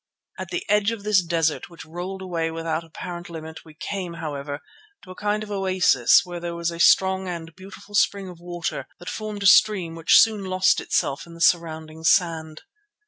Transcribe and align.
At 0.39 0.49
the 0.49 0.67
edge 0.67 0.89
of 0.89 1.03
this 1.03 1.21
desert 1.23 1.69
which 1.69 1.85
rolled 1.85 2.23
away 2.23 2.49
without 2.49 2.83
apparent 2.83 3.29
limit 3.29 3.63
we 3.63 3.75
came, 3.75 4.13
however, 4.15 4.59
to 5.03 5.11
a 5.11 5.15
kind 5.15 5.43
of 5.43 5.51
oasis 5.51 6.21
where 6.25 6.39
there 6.39 6.55
was 6.55 6.71
a 6.71 6.79
strong 6.79 7.27
and 7.27 7.55
beautiful 7.55 7.93
spring 7.93 8.27
of 8.27 8.39
water 8.39 8.87
that 8.97 9.09
formed 9.11 9.43
a 9.43 9.45
stream 9.45 9.93
which 9.93 10.17
soon 10.19 10.43
lost 10.45 10.79
itself 10.81 11.27
in 11.27 11.35
the 11.35 11.39
surrounding 11.39 12.03
sand. 12.03 12.63